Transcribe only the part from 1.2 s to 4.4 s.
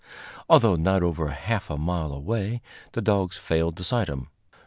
a half mile away, the dogs failed to sight him.